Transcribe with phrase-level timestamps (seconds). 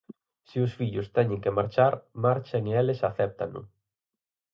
[0.49, 1.93] Se os fillos teñen que marchar,
[2.25, 3.61] marchan e eles acéptano.